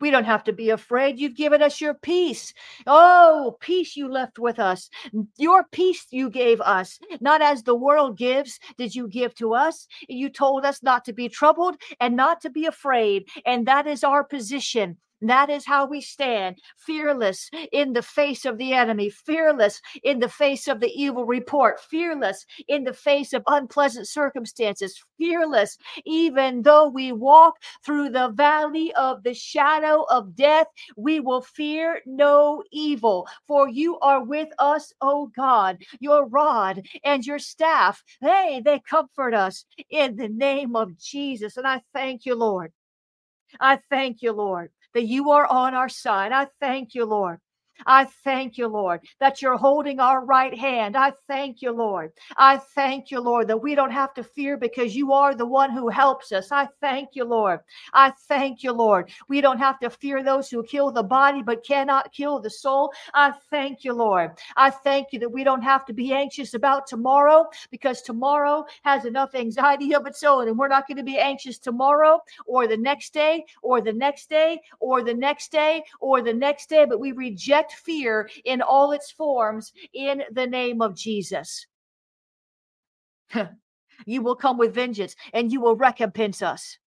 [0.00, 1.18] We don't have to be afraid.
[1.18, 2.52] You've given us your peace.
[2.86, 4.90] Oh, peace you left with us.
[5.36, 6.98] Your peace you gave us.
[7.20, 9.86] Not as the world gives, did you give to us.
[10.08, 13.28] You told us not to be troubled and not to be afraid.
[13.46, 14.98] And that is our position.
[15.22, 20.28] That is how we stand, fearless in the face of the enemy, fearless in the
[20.28, 26.88] face of the evil report, fearless in the face of unpleasant circumstances, fearless even though
[26.88, 27.54] we walk
[27.84, 33.98] through the valley of the shadow of death, we will fear no evil, for you
[34.00, 35.78] are with us, O God.
[36.00, 41.56] Your rod and your staff, hey, they comfort us in the name of Jesus.
[41.56, 42.72] And I thank you, Lord.
[43.60, 46.32] I thank you, Lord that you are on our side.
[46.32, 47.38] I thank you, Lord.
[47.86, 50.96] I thank you, Lord, that you're holding our right hand.
[50.96, 52.12] I thank you, Lord.
[52.36, 55.70] I thank you, Lord, that we don't have to fear because you are the one
[55.70, 56.52] who helps us.
[56.52, 57.60] I thank you, Lord.
[57.94, 59.10] I thank you, Lord.
[59.28, 62.92] We don't have to fear those who kill the body but cannot kill the soul.
[63.14, 64.32] I thank you, Lord.
[64.56, 69.04] I thank you that we don't have to be anxious about tomorrow because tomorrow has
[69.04, 72.76] enough anxiety of its own, and we're not going to be anxious tomorrow or the
[72.76, 77.00] next day or the next day or the next day or the next day, but
[77.00, 81.66] we reject fear in all its forms in the name of Jesus.
[84.06, 86.78] you will come with vengeance and you will recompense us.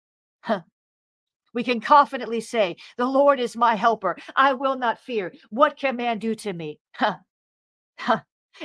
[1.54, 4.17] we can confidently say, The Lord is my helper.
[4.36, 5.34] I will not fear.
[5.50, 6.80] What can man do to me?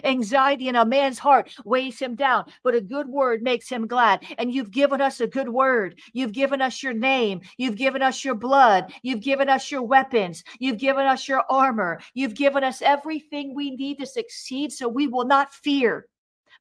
[0.04, 4.24] Anxiety in a man's heart weighs him down, but a good word makes him glad.
[4.38, 5.98] And you've given us a good word.
[6.12, 7.40] You've given us your name.
[7.56, 8.92] You've given us your blood.
[9.02, 10.44] You've given us your weapons.
[10.58, 12.00] You've given us your armor.
[12.14, 14.72] You've given us everything we need to succeed.
[14.72, 16.06] So we will not fear,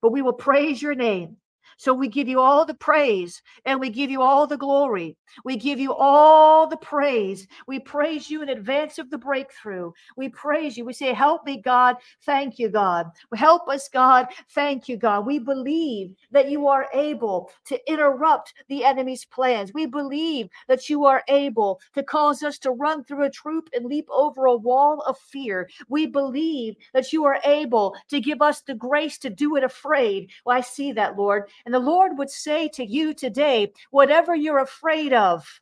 [0.02, 1.38] but we will praise your name.
[1.80, 5.16] So we give you all the praise and we give you all the glory.
[5.46, 7.48] We give you all the praise.
[7.68, 9.92] We praise you in advance of the breakthrough.
[10.18, 10.84] We praise you.
[10.84, 11.96] We say, Help me, God.
[12.26, 13.08] Thank you, God.
[13.34, 14.28] Help us, God.
[14.54, 15.26] Thank you, God.
[15.26, 19.74] We believe that you are able to interrupt the enemy's plans.
[19.74, 23.86] We believe that you are able to cause us to run through a troop and
[23.86, 25.70] leap over a wall of fear.
[25.88, 30.32] We believe that you are able to give us the grace to do it afraid.
[30.46, 31.44] Well, I see that, Lord.
[31.70, 35.62] And the Lord would say to you today, whatever you're afraid of,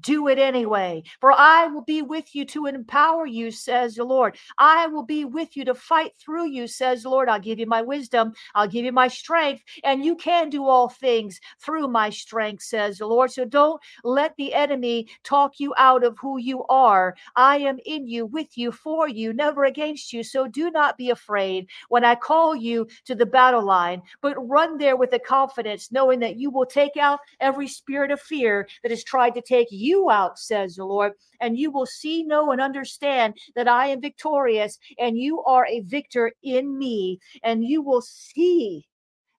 [0.00, 1.02] do it anyway.
[1.20, 4.36] For I will be with you to empower you, says the Lord.
[4.58, 7.28] I will be with you to fight through you, says the Lord.
[7.28, 10.88] I'll give you my wisdom, I'll give you my strength, and you can do all
[10.88, 13.30] things through my strength, says the Lord.
[13.30, 17.14] So don't let the enemy talk you out of who you are.
[17.36, 20.22] I am in you, with you, for you, never against you.
[20.22, 24.78] So do not be afraid when I call you to the battle line, but run
[24.78, 28.90] there with the confidence, knowing that you will take out every spirit of fear that
[28.90, 29.75] has tried to take you
[30.10, 34.78] out, says the Lord, and you will see, know, and understand that I am victorious
[34.98, 38.86] and you are a victor in me, and you will see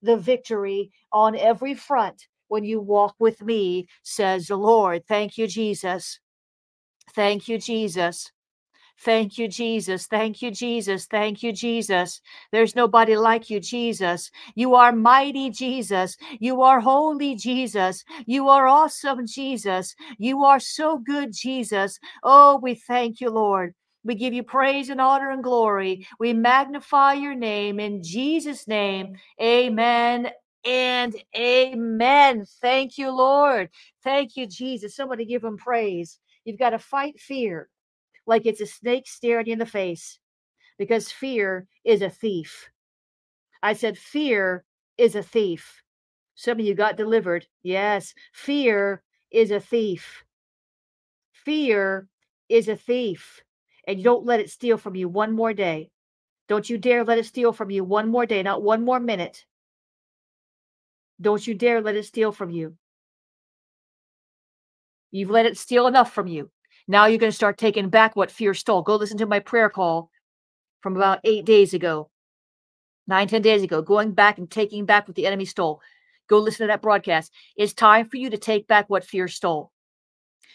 [0.02, 5.04] the victory on every front when you walk with me, says the Lord.
[5.08, 6.19] Thank you, Jesus.
[7.13, 8.32] Thank you, Jesus.
[8.99, 10.07] Thank you, Jesus.
[10.07, 11.05] Thank you, Jesus.
[11.05, 12.19] Thank you, Jesus.
[12.51, 14.31] There's nobody like you, Jesus.
[14.55, 16.17] You are mighty, Jesus.
[16.39, 18.03] You are holy, Jesus.
[18.25, 19.95] You are awesome, Jesus.
[20.17, 21.99] You are so good, Jesus.
[22.23, 23.75] Oh, we thank you, Lord.
[24.03, 26.07] We give you praise and honor and glory.
[26.19, 29.17] We magnify your name in Jesus' name.
[29.41, 30.31] Amen
[30.65, 32.45] and amen.
[32.62, 33.69] Thank you, Lord.
[34.03, 34.95] Thank you, Jesus.
[34.95, 36.19] Somebody give him praise.
[36.45, 37.69] You've got to fight fear
[38.28, 40.20] like it's a snake staring you in the face
[40.78, 42.70] because fear is a thief.
[43.63, 44.63] I said, fear
[44.98, 45.82] is a thief.
[46.36, 47.48] Some of you got delivered.
[47.63, 50.24] Yes, fear is a thief.
[51.32, 52.08] Fear
[52.50, 53.42] is a thief.
[53.88, 55.90] And you don't let it steal from you one more day.
[56.48, 59.46] Don't you dare let it steal from you one more day, not one more minute.
[61.20, 62.76] Don't you dare let it steal from you.
[65.10, 66.52] You've let it steal enough from you.
[66.88, 68.82] Now you're going to start taking back what fear stole.
[68.82, 70.10] Go listen to my prayer call
[70.82, 72.10] from about eight days ago,
[73.08, 75.82] nine, ten days ago, going back and taking back what the enemy stole.
[76.30, 77.32] Go listen to that broadcast.
[77.56, 79.71] It's time for you to take back what fear stole.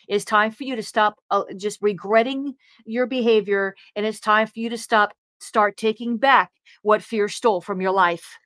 [0.09, 4.59] It's time for you to stop uh, just regretting your behavior, and it's time for
[4.59, 6.51] you to stop, start taking back
[6.83, 8.37] what fear stole from your life.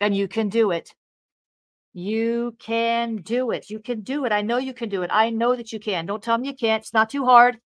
[0.00, 0.94] And you can do it.
[1.94, 3.70] You can do it.
[3.70, 4.32] You can do it.
[4.32, 5.10] I know you can do it.
[5.12, 6.06] I know that you can.
[6.06, 6.82] Don't tell me you can't.
[6.82, 7.58] It's not too hard.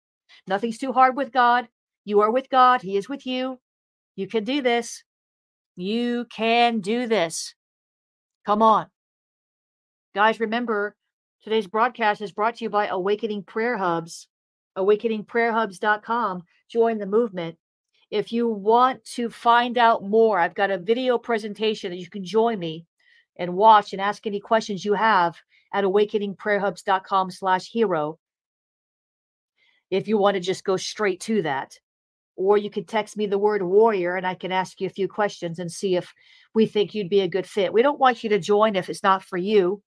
[0.48, 1.68] Nothing's too hard with God.
[2.04, 2.82] You are with God.
[2.82, 3.60] He is with you.
[4.16, 5.04] You can do this.
[5.76, 7.54] You can do this.
[8.44, 8.86] Come on.
[10.12, 10.96] Guys, remember
[11.44, 14.26] today's broadcast is brought to you by Awakening Prayer Hubs,
[14.76, 16.42] awakeningprayerhubs.com.
[16.68, 17.58] Join the movement.
[18.10, 22.24] If you want to find out more, I've got a video presentation that you can
[22.24, 22.86] join me
[23.38, 25.36] and watch and ask any questions you have
[25.72, 28.18] at awakeningprayerhubs.com slash hero
[29.90, 31.78] if you want to just go straight to that.
[32.36, 35.08] Or you could text me the word warrior and i can ask you a few
[35.08, 36.12] questions and see if
[36.54, 37.72] we think you'd be a good fit.
[37.72, 39.82] We don't want you to join if it's not for you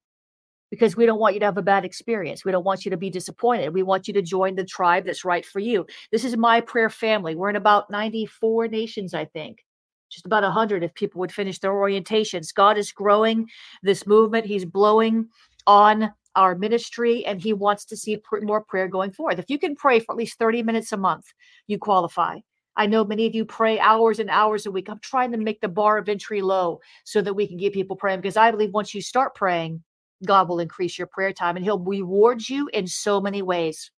[0.72, 2.46] because we don't want you to have a bad experience.
[2.46, 3.74] We don't want you to be disappointed.
[3.74, 5.86] We want you to join the tribe that's right for you.
[6.12, 7.36] This is my prayer family.
[7.36, 9.64] We're in about 94 nations i think
[10.10, 12.54] just about 100 if people would finish their orientations.
[12.54, 13.50] God is growing
[13.84, 14.45] this movement.
[14.45, 15.30] He's blowing
[15.67, 19.39] on our ministry and he wants to see more prayer going forth.
[19.39, 21.26] If you can pray for at least 30 minutes a month,
[21.67, 22.39] you qualify.
[22.76, 24.89] I know many of you pray hours and hours a week.
[24.89, 27.95] I'm trying to make the bar of entry low so that we can get people
[27.95, 29.84] praying because I believe once you start praying,
[30.26, 33.91] God will increase your prayer time and he'll reward you in so many ways.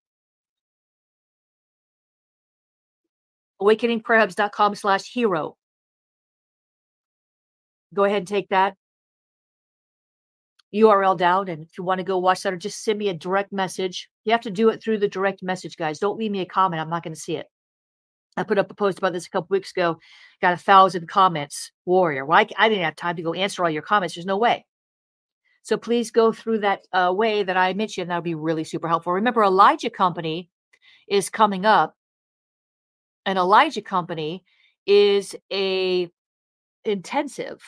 [3.61, 5.57] awakeningprayerhubs.com slash hero
[7.95, 8.75] go ahead and take that
[10.75, 11.49] URL down.
[11.49, 14.09] And if you want to go watch that or just send me a direct message,
[14.25, 15.99] you have to do it through the direct message, guys.
[15.99, 16.81] Don't leave me a comment.
[16.81, 17.47] I'm not going to see it.
[18.37, 19.99] I put up a post about this a couple weeks ago,
[20.41, 22.25] got a thousand comments, warrior.
[22.25, 24.15] Well, I, I, didn't have time to go answer all your comments.
[24.15, 24.65] There's no way.
[25.63, 28.11] So please go through that uh, way that I mentioned.
[28.11, 29.13] That would be really super helpful.
[29.15, 30.49] Remember, Elijah Company
[31.09, 31.97] is coming up.
[33.27, 34.45] An Elijah Company
[34.87, 36.09] is a
[36.85, 37.61] intensive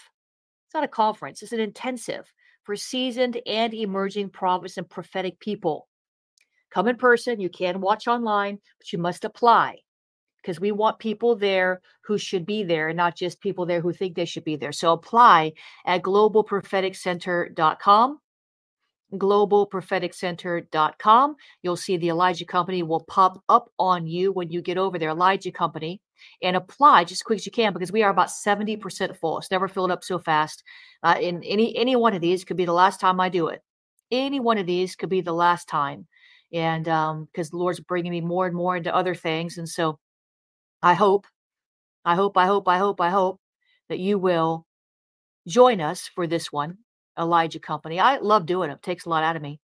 [0.72, 2.32] it's not a conference, it's an intensive
[2.64, 5.86] for seasoned and emerging prophets and prophetic people.
[6.70, 9.80] Come in person, you can watch online, but you must apply.
[10.42, 14.16] because we want people there who should be there not just people there who think
[14.16, 14.72] they should be there.
[14.72, 15.52] So apply
[15.84, 18.18] at globalpropheticcenter.com
[19.12, 21.36] globalpropheticcenter.com.
[21.62, 25.10] You'll see the Elijah Company will pop up on you when you get over there,
[25.10, 26.00] Elijah Company,
[26.42, 29.38] and apply just as quick as you can because we are about 70% full.
[29.38, 30.62] It's never filled up so fast.
[31.02, 33.62] Uh, in any any one of these could be the last time I do it.
[34.10, 36.06] Any one of these could be the last time.
[36.52, 39.58] And um, because the Lord's bringing me more and more into other things.
[39.58, 39.98] And so
[40.82, 41.26] I hope,
[42.04, 43.40] I hope, I hope, I hope, I hope
[43.88, 44.66] that you will
[45.46, 46.78] join us for this one,
[47.18, 48.00] Elijah Company.
[48.00, 48.74] I love doing it.
[48.74, 49.60] it takes a lot out of me.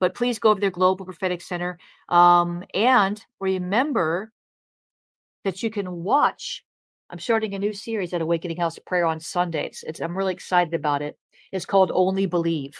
[0.00, 1.78] But please go over there, Global Prophetic Center.
[2.08, 4.32] Um, and remember
[5.44, 6.64] that you can watch.
[7.10, 9.84] I'm starting a new series at Awakening House of Prayer on Sundays.
[9.86, 11.18] It's, I'm really excited about it.
[11.50, 12.78] It's called Only Believe.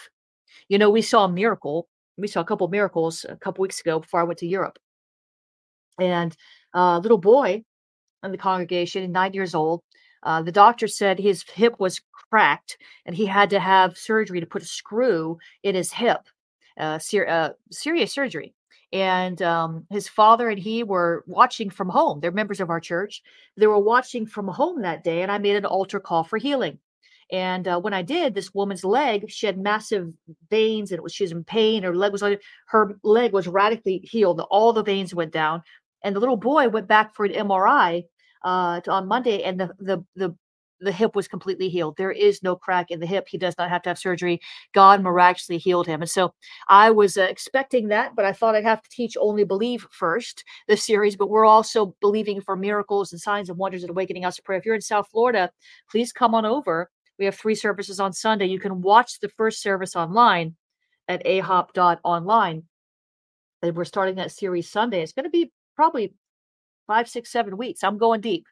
[0.68, 1.88] You know, we saw a miracle.
[2.16, 4.78] We saw a couple miracles a couple weeks ago before I went to Europe.
[6.00, 6.34] And
[6.74, 7.62] uh, little boy
[8.22, 9.82] in the congregation, nine years old.
[10.22, 12.00] Uh, the doctor said his hip was
[12.30, 16.20] cracked and he had to have surgery to put a screw in his hip,
[16.78, 18.54] uh, ser- uh, serious surgery.
[18.92, 22.20] And um, his father and he were watching from home.
[22.20, 23.22] They're members of our church.
[23.56, 26.78] They were watching from home that day, and I made an altar call for healing.
[27.30, 30.12] And uh, when I did, this woman's leg, she had massive
[30.50, 31.82] veins and it was, she was in pain.
[31.82, 32.22] Her leg was,
[32.66, 34.40] her leg was radically healed.
[34.50, 35.62] All the veins went down
[36.02, 38.04] and the little boy went back for an MRI
[38.44, 40.36] uh, to, on Monday, and the the the
[40.82, 41.96] the hip was completely healed.
[41.96, 43.26] There is no crack in the hip.
[43.28, 44.40] He does not have to have surgery.
[44.74, 46.02] God miraculously healed him.
[46.02, 46.34] And so
[46.68, 50.44] I was uh, expecting that, but I thought I'd have to teach only believe first
[50.68, 51.16] this series.
[51.16, 54.58] But we're also believing for miracles and signs and wonders and Awakening House of Prayer.
[54.58, 55.50] If you're in South Florida,
[55.90, 56.90] please come on over.
[57.18, 58.46] We have three services on Sunday.
[58.46, 60.56] You can watch the first service online
[61.08, 62.64] at ahop.online.
[63.62, 65.02] And we're starting that series Sunday.
[65.02, 66.14] It's going to be probably
[66.86, 67.84] five, six, seven weeks.
[67.84, 68.46] I'm going deep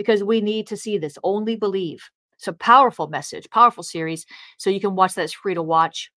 [0.00, 1.18] because we need to see this.
[1.22, 2.08] Only believe.
[2.38, 4.24] It's a powerful message, powerful series.
[4.56, 5.24] So you can watch that.
[5.24, 6.10] It's free to watch.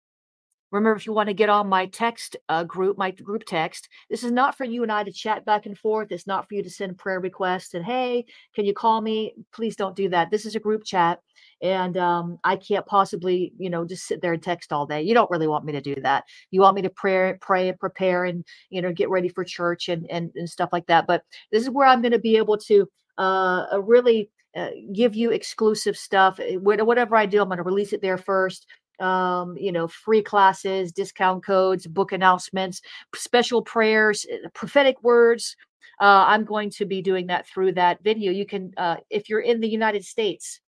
[0.70, 4.22] Remember, if you want to get on my text uh, group, my group text, this
[4.22, 6.12] is not for you and I to chat back and forth.
[6.12, 9.33] It's not for you to send prayer requests and, hey, can you call me?
[9.51, 10.31] Please don't do that.
[10.31, 11.20] This is a group chat.
[11.62, 15.01] And um, I can't possibly, you know, just sit there and text all day.
[15.01, 16.24] You don't really want me to do that.
[16.51, 19.89] You want me to pray, pray and prepare and, you know, get ready for church
[19.89, 21.07] and, and, and stuff like that.
[21.07, 22.87] But this is where I'm going to be able to
[23.21, 26.41] uh, really uh, give you exclusive stuff.
[26.55, 28.66] Whatever I do, I'm going to release it there first
[29.01, 32.83] um, you know, free classes, discount codes, book announcements,
[33.14, 35.57] special prayers, eh, prophetic words.
[36.01, 38.31] Uh, I'm going to be doing that through that video.
[38.33, 40.61] You can, uh, if you're in the United States,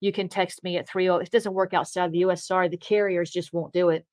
[0.00, 1.24] you can text me at 30.
[1.24, 2.46] It doesn't work outside the US.
[2.46, 4.04] Sorry, the carriers just won't do it.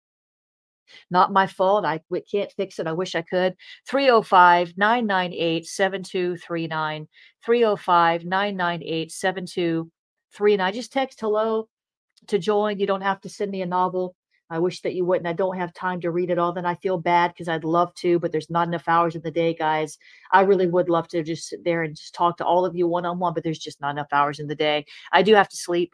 [1.10, 1.86] Not my fault.
[1.86, 2.88] I can't fix it.
[2.88, 3.56] I wish I could.
[3.88, 7.08] 305 998 7239.
[7.46, 10.74] 305 998 7239.
[10.74, 11.68] Just text hello
[12.28, 12.80] to join.
[12.80, 14.16] You don't have to send me a novel.
[14.50, 15.26] I wish that you wouldn't.
[15.28, 16.54] I don't have time to read it all.
[16.54, 19.32] Then I feel bad because I'd love to, but there's not enough hours in the
[19.32, 19.98] day, guys.
[20.32, 22.88] I really would love to just sit there and just talk to all of you
[22.88, 24.86] one on one, but there's just not enough hours in the day.
[25.12, 25.94] I do have to sleep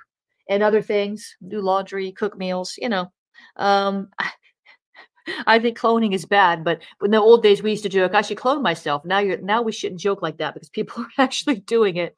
[0.49, 3.11] and other things, do laundry, cook meals, you know.
[3.55, 4.31] Um, I
[5.59, 8.37] think cloning is bad, but in the old days we used to joke, I should
[8.37, 9.05] clone myself.
[9.05, 12.15] Now you're now we shouldn't joke like that because people are actually doing it.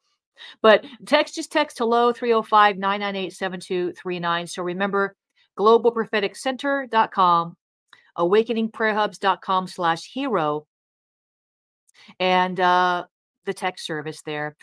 [0.60, 4.46] But text, just text hello 305 998 7239.
[4.46, 5.16] So remember,
[5.58, 7.56] globalpropheticcenter.com,
[8.18, 10.66] awakeningprayerhubs.com slash hero,
[12.18, 13.04] and uh,
[13.44, 14.56] the text service there.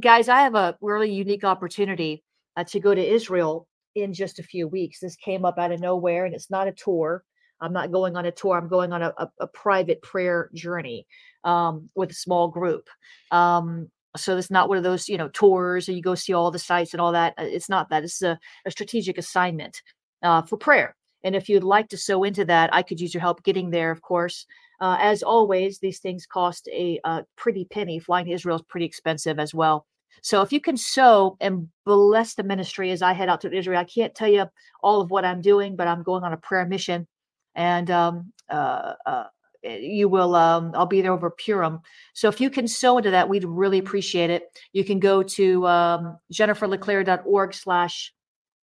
[0.00, 2.22] Guys, I have a really unique opportunity
[2.56, 5.00] uh, to go to Israel in just a few weeks.
[5.00, 7.24] This came up out of nowhere, and it's not a tour.
[7.60, 8.56] I'm not going on a tour.
[8.56, 11.06] I'm going on a, a, a private prayer journey
[11.44, 12.88] um, with a small group.
[13.30, 16.50] Um, so it's not one of those, you know, tours or you go see all
[16.50, 17.34] the sites and all that.
[17.38, 18.02] Uh, it's not that.
[18.02, 19.82] It's a, a strategic assignment
[20.22, 20.96] uh, for prayer.
[21.22, 23.90] And if you'd like to sow into that, I could use your help getting there,
[23.90, 24.46] of course.
[24.80, 27.98] Uh, as always, these things cost a, a pretty penny.
[27.98, 29.86] Flying to Israel is pretty expensive as well.
[30.22, 33.80] So if you can sow and bless the ministry as I head out to Israel,
[33.80, 34.46] I can't tell you
[34.82, 37.06] all of what I'm doing, but I'm going on a prayer mission.
[37.54, 39.24] And um, uh, uh,
[39.62, 41.80] you will um, i'll be there over purim.
[42.14, 44.44] So if you can sow into that we'd really appreciate it.
[44.72, 48.12] You can go to um, jenniferleclaire.org slash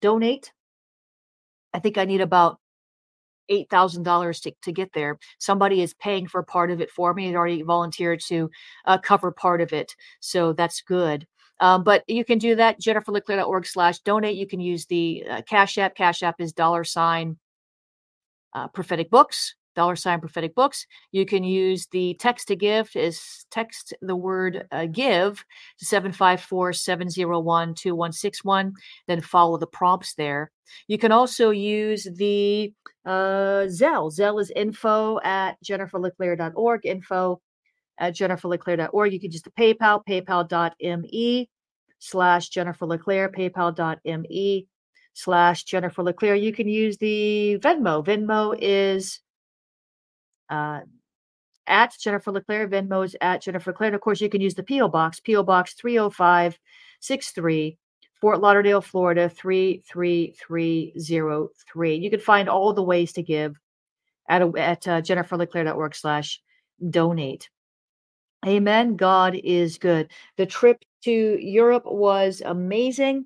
[0.01, 0.53] donate.
[1.73, 2.59] I think i need about
[3.51, 5.19] $8000 to, to get there.
[5.39, 7.27] Somebody is paying for part of it for me.
[7.27, 8.51] And already volunteered to
[8.87, 11.27] uh, cover part of it so that's good.
[11.59, 14.37] Um, but you can do that jenniferleclaire.org slash donate.
[14.37, 15.95] You can use the uh, cash app.
[15.95, 17.39] Cash app is dollar sign
[18.55, 20.87] uh, prophetic books dollar sign prophetic books.
[21.13, 25.45] You can use the text to give is text the word uh, give
[25.79, 28.73] to 754 701 2161,
[29.07, 30.51] then follow the prompts there.
[30.89, 32.73] You can also use the
[33.05, 34.13] uh, Zelle.
[34.13, 37.41] Zelle is info at jenniferleclaire.org, info
[37.99, 39.13] at jenniferleclaire.org.
[39.13, 41.49] You can just the PayPal, paypal.me
[41.99, 44.67] slash Jennifer LeClaire, paypal.me
[45.17, 46.35] slash Jennifer LeClaire.
[46.35, 48.05] You can use the Venmo.
[48.05, 49.21] Venmo is
[50.51, 50.81] uh,
[51.67, 52.69] at Jennifer LeClaire.
[52.69, 53.89] Venmo is at Jennifer LeClaire.
[53.89, 54.89] And of course, you can use the P.O.
[54.89, 55.43] Box, P.O.
[55.43, 57.79] Box 30563,
[58.21, 61.97] Fort Lauderdale, Florida 33303.
[61.97, 63.59] You can find all the ways to give
[64.29, 66.43] at, at uh, jenniferleclaire.org slash
[66.91, 67.49] donate.
[68.47, 68.97] Amen.
[68.97, 70.11] God is good.
[70.37, 73.25] The trip to Europe was amazing.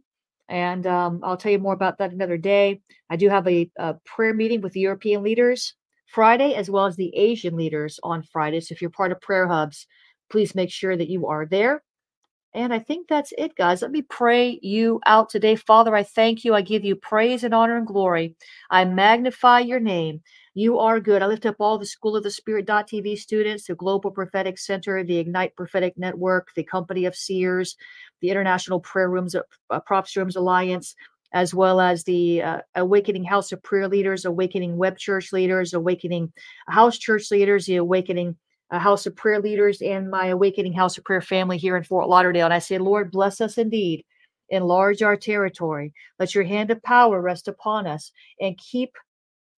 [0.50, 2.82] And um, I'll tell you more about that another day.
[3.08, 5.74] I do have a, a, prayer meeting with the European leaders
[6.06, 8.60] Friday, as well as the Asian leaders on Friday.
[8.60, 9.86] So if you're part of Prayer Hubs,
[10.28, 11.84] please make sure that you are there.
[12.52, 13.80] And I think that's it, guys.
[13.80, 15.54] Let me pray you out today.
[15.54, 16.52] Father, I thank you.
[16.52, 18.34] I give you praise and honor and glory.
[18.70, 20.20] I magnify your name.
[20.54, 21.22] You are good.
[21.22, 25.18] I lift up all the School of the Spirit.tv students, the Global Prophetic Center, the
[25.18, 27.76] Ignite Prophetic Network, the Company of Seers,
[28.20, 30.96] the International Prayer Rooms, uh, Props Rooms Alliance,
[31.32, 36.32] as well as the uh, Awakening House of Prayer leaders, Awakening Web Church leaders, Awakening
[36.66, 38.36] House Church leaders, the Awakening
[38.72, 42.08] uh, House of Prayer leaders, and my Awakening House of Prayer family here in Fort
[42.08, 42.46] Lauderdale.
[42.46, 44.04] And I say, Lord, bless us indeed.
[44.48, 45.92] Enlarge our territory.
[46.18, 48.90] Let your hand of power rest upon us and keep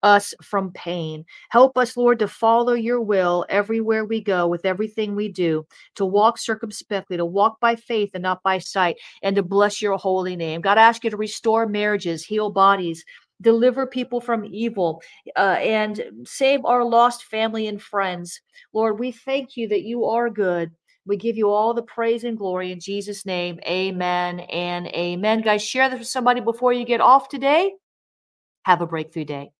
[0.02, 1.24] us from pain.
[1.50, 6.04] Help us, Lord, to follow your will everywhere we go with everything we do, to
[6.04, 10.36] walk circumspectly, to walk by faith and not by sight, and to bless your holy
[10.36, 10.60] name.
[10.60, 13.04] God, I ask you to restore marriages, heal bodies,
[13.40, 15.02] deliver people from evil,
[15.36, 18.40] uh, and save our lost family and friends.
[18.72, 20.70] Lord, we thank you that you are good.
[21.04, 23.58] We give you all the praise and glory in Jesus' name.
[23.66, 25.42] Amen and amen.
[25.42, 27.72] Guys, share this with somebody before you get off today.
[28.64, 29.50] Have a breakthrough day.